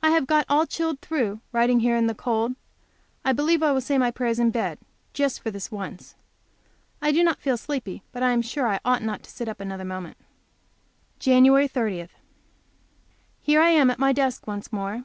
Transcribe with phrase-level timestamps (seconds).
[0.00, 2.54] I have got all chilled through, writing here in the cold.
[3.24, 4.78] I believe I will say my prayers in bed,
[5.12, 6.14] just for this once.
[7.02, 9.58] I do not feel sleepy, but I am sure I ought not to sit up
[9.58, 10.18] another moment.
[11.18, 11.68] JAN.
[11.68, 12.06] 30.
[13.42, 15.02] Here I am at my desk once more.